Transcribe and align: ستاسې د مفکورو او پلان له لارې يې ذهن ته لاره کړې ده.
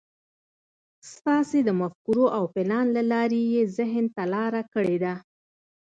ستاسې 1.13 1.59
د 1.67 1.69
مفکورو 1.81 2.25
او 2.37 2.43
پلان 2.53 2.85
له 2.95 3.03
لارې 3.11 3.41
يې 3.53 3.63
ذهن 3.77 4.05
ته 4.15 4.23
لاره 4.33 4.61
کړې 4.73 4.97
ده. 5.03 5.13